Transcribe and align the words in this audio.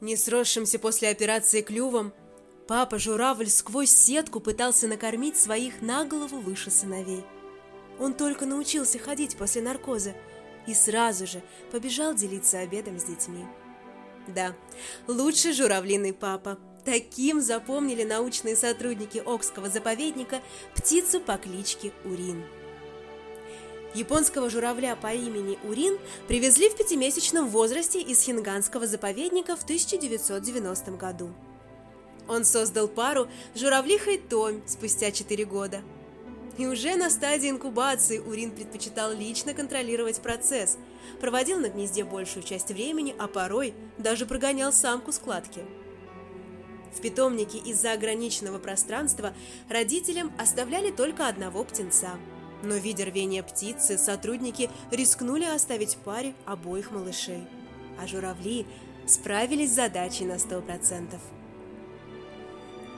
Не 0.00 0.16
сросшимся 0.16 0.78
после 0.78 1.08
операции 1.08 1.60
клювом, 1.60 2.12
папа 2.68 2.98
журавль 2.98 3.48
сквозь 3.48 3.90
сетку 3.90 4.38
пытался 4.38 4.86
накормить 4.86 5.36
своих 5.36 5.80
на 5.80 6.04
голову 6.04 6.38
выше 6.38 6.70
сыновей. 6.70 7.24
Он 7.98 8.14
только 8.14 8.46
научился 8.46 8.98
ходить 8.98 9.36
после 9.36 9.60
наркоза 9.60 10.14
и 10.68 10.74
сразу 10.74 11.26
же 11.26 11.42
побежал 11.72 12.14
делиться 12.14 12.60
обедом 12.60 13.00
с 13.00 13.04
детьми. 13.04 13.44
Да, 14.28 14.54
лучший 15.08 15.52
журавлиный 15.52 16.12
папа. 16.12 16.58
Таким 16.84 17.40
запомнили 17.40 18.04
научные 18.04 18.54
сотрудники 18.56 19.20
Окского 19.24 19.68
заповедника 19.68 20.40
птицу 20.74 21.20
по 21.20 21.36
кличке 21.36 21.92
Урин. 22.04 22.44
Японского 23.94 24.50
журавля 24.50 24.96
по 24.96 25.12
имени 25.12 25.58
Урин 25.64 25.98
привезли 26.26 26.68
в 26.68 26.76
пятимесячном 26.76 27.48
возрасте 27.48 28.00
из 28.00 28.22
Хинганского 28.22 28.86
заповедника 28.86 29.56
в 29.56 29.62
1990 29.62 30.90
году. 30.92 31.32
Он 32.28 32.44
создал 32.44 32.86
пару 32.86 33.28
журавлиха 33.54 34.10
и 34.10 34.18
Томь 34.18 34.60
спустя 34.66 35.10
4 35.10 35.44
года. 35.46 35.80
И 36.58 36.66
уже 36.66 36.96
на 36.96 37.08
стадии 37.08 37.48
инкубации 37.48 38.18
Урин 38.18 38.50
предпочитал 38.50 39.12
лично 39.12 39.54
контролировать 39.54 40.20
процесс, 40.20 40.76
проводил 41.20 41.58
на 41.58 41.70
гнезде 41.70 42.04
большую 42.04 42.42
часть 42.42 42.68
времени, 42.68 43.14
а 43.18 43.26
порой 43.26 43.72
даже 43.96 44.26
прогонял 44.26 44.72
самку 44.72 45.12
с 45.12 45.18
кладки. 45.18 45.62
В 46.94 47.00
питомнике 47.00 47.58
из-за 47.58 47.92
ограниченного 47.92 48.58
пространства 48.58 49.32
родителям 49.70 50.32
оставляли 50.36 50.90
только 50.90 51.28
одного 51.28 51.64
птенца– 51.64 52.18
но, 52.62 52.74
видя 52.74 53.04
рвение 53.04 53.42
птицы, 53.42 53.98
сотрудники 53.98 54.70
рискнули 54.90 55.44
оставить 55.44 55.96
паре 55.98 56.34
обоих 56.44 56.90
малышей. 56.90 57.44
А 58.00 58.06
журавли 58.06 58.66
справились 59.06 59.70
с 59.70 59.76
задачей 59.76 60.24
на 60.24 60.38
сто 60.38 60.60
процентов. 60.60 61.20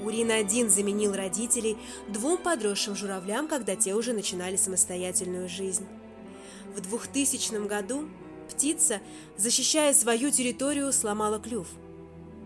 Урин-1 0.00 0.68
заменил 0.68 1.14
родителей 1.14 1.78
двум 2.08 2.36
подросшим 2.36 2.94
журавлям, 2.94 3.48
когда 3.48 3.76
те 3.76 3.94
уже 3.94 4.12
начинали 4.12 4.56
самостоятельную 4.56 5.48
жизнь. 5.48 5.86
В 6.74 6.80
2000 6.80 7.66
году 7.66 8.08
птица, 8.50 9.00
защищая 9.38 9.94
свою 9.94 10.30
территорию, 10.30 10.92
сломала 10.92 11.38
клюв. 11.38 11.68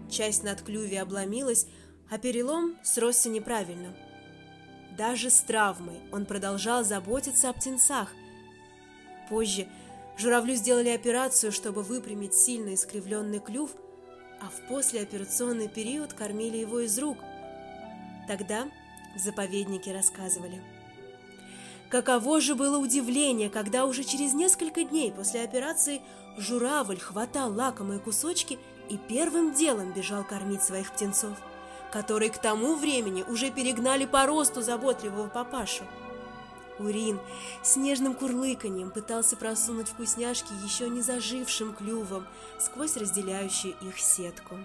Часть 0.09 0.45
над 0.45 0.63
клюве 0.63 1.03
обломилась, 1.03 1.67
а 2.09 2.19
перелом 2.19 2.77
сросся 2.85 3.29
неправильно– 3.29 3.97
даже 5.01 5.31
с 5.31 5.41
травмой 5.41 5.99
он 6.13 6.27
продолжал 6.27 6.85
заботиться 6.85 7.49
о 7.49 7.55
птенцах. 7.55 8.13
Позже 9.31 9.67
журавлю 10.19 10.55
сделали 10.55 10.91
операцию, 10.91 11.53
чтобы 11.53 11.83
выпрямить 11.83 12.35
сильно 12.35 12.75
искривленный 12.75 13.39
клюв, 13.39 13.71
а 14.43 14.51
в 14.51 14.69
послеоперационный 14.69 15.69
период 15.69 16.13
кормили 16.13 16.59
его 16.59 16.81
из 16.81 16.99
рук. 16.99 17.17
Тогда 18.29 18.69
заповедники 19.17 19.89
рассказывали. 19.89 20.63
Каково 21.89 22.39
же 22.43 22.55
было 22.55 22.77
удивление, 22.77 23.49
когда 23.49 23.87
уже 23.87 24.05
через 24.05 24.35
несколько 24.35 24.85
дней 24.85 25.13
после 25.13 25.43
операции 25.43 26.03
журавль 26.37 27.01
хватал 27.01 27.55
лакомые 27.55 28.01
кусочки 28.01 28.59
и 28.91 28.99
первым 28.99 29.55
делом 29.55 29.95
бежал 29.95 30.25
кормить 30.25 30.63
своих 30.63 30.93
птенцов 30.93 31.39
которые 31.91 32.31
к 32.31 32.39
тому 32.39 32.77
времени 32.77 33.23
уже 33.23 33.51
перегнали 33.51 34.07
по 34.07 34.27
росту 34.27 34.63
заботливого 34.63 35.29
папашу. 35.29 35.85
Урин 36.79 37.21
с 37.63 37.77
нежным 37.77 38.15
курлыканьем 38.15 38.91
пытался 38.91 39.37
просунуть 39.37 39.89
вкусняшки 39.89 40.53
еще 40.65 40.89
не 40.89 41.03
зажившим 41.03 41.75
клювом 41.75 42.27
сквозь 42.59 42.97
разделяющую 42.97 43.75
их 43.83 43.99
сетку. 43.99 44.57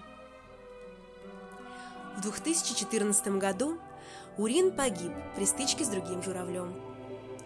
В 2.16 2.22
2014 2.22 3.28
году 3.38 3.78
Урин 4.38 4.72
погиб 4.74 5.12
при 5.34 5.44
стычке 5.44 5.84
с 5.84 5.88
другим 5.88 6.22
журавлем. 6.22 6.74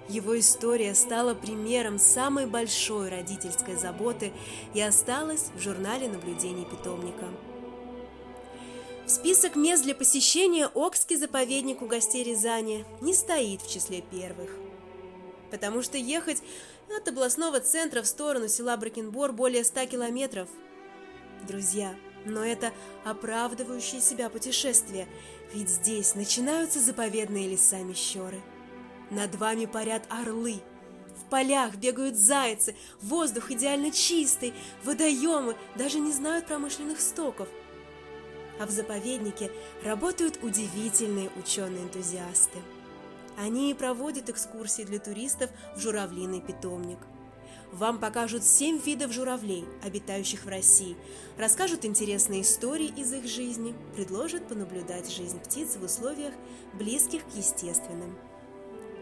Его 0.08 0.38
история 0.38 0.94
стала 0.94 1.34
примером 1.34 1.98
самой 1.98 2.46
большой 2.46 3.08
родительской 3.08 3.76
заботы 3.76 4.32
и 4.74 4.80
осталась 4.80 5.50
в 5.54 5.60
журнале 5.60 6.08
наблюдений 6.08 6.64
питомника– 6.64 7.26
Список 9.10 9.56
мест 9.56 9.82
для 9.82 9.96
посещения 9.96 10.68
Окский 10.72 11.16
заповедник 11.16 11.82
у 11.82 11.86
гостей 11.86 12.22
Рязани 12.22 12.84
не 13.00 13.12
стоит 13.12 13.60
в 13.60 13.68
числе 13.68 14.02
первых. 14.02 14.52
Потому 15.50 15.82
что 15.82 15.98
ехать 15.98 16.40
от 16.96 17.08
областного 17.08 17.58
центра 17.58 18.02
в 18.02 18.06
сторону 18.06 18.46
села 18.46 18.76
Бракенбор 18.76 19.32
более 19.32 19.64
100 19.64 19.86
километров. 19.86 20.48
Друзья, 21.48 21.92
но 22.24 22.44
это 22.44 22.72
оправдывающее 23.04 24.00
себя 24.00 24.30
путешествие, 24.30 25.08
ведь 25.52 25.70
здесь 25.70 26.14
начинаются 26.14 26.78
заповедные 26.78 27.48
леса 27.48 27.78
Мещеры. 27.78 28.40
Над 29.10 29.34
вами 29.34 29.66
парят 29.66 30.04
орлы, 30.08 30.60
в 31.16 31.28
полях 31.28 31.74
бегают 31.74 32.14
зайцы, 32.14 32.76
воздух 33.02 33.50
идеально 33.50 33.90
чистый, 33.90 34.54
водоемы 34.84 35.56
даже 35.74 35.98
не 35.98 36.12
знают 36.12 36.46
промышленных 36.46 37.00
стоков– 37.00 37.48
а 38.60 38.66
в 38.66 38.70
заповеднике 38.70 39.50
работают 39.82 40.38
удивительные 40.42 41.30
ученые-энтузиасты. 41.36 42.58
Они 43.38 43.74
проводят 43.74 44.28
экскурсии 44.28 44.82
для 44.82 44.98
туристов 44.98 45.50
в 45.74 45.80
журавлиный 45.80 46.42
питомник. 46.42 46.98
Вам 47.72 47.98
покажут 47.98 48.44
семь 48.44 48.78
видов 48.78 49.12
журавлей, 49.12 49.64
обитающих 49.82 50.44
в 50.44 50.48
России, 50.48 50.96
расскажут 51.38 51.84
интересные 51.86 52.42
истории 52.42 52.92
из 52.96 53.12
их 53.14 53.26
жизни, 53.26 53.74
предложат 53.96 54.46
понаблюдать 54.46 55.10
жизнь 55.10 55.40
птиц 55.40 55.76
в 55.76 55.84
условиях, 55.84 56.34
близких 56.74 57.24
к 57.24 57.36
естественным. 57.36 58.14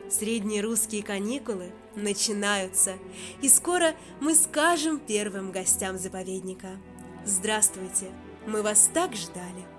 Средние 0.09 0.63
русские 0.63 1.03
каникулы 1.03 1.73
начинаются, 1.97 2.97
и 3.43 3.49
скоро 3.49 3.95
мы 4.21 4.35
скажем 4.35 5.01
первым 5.01 5.51
гостям 5.51 5.99
заповедника 5.99 6.69
«Здравствуйте!» 7.27 8.07
Мы 8.47 8.63
вас 8.63 8.91
так 8.93 9.15
ждали. 9.15 9.78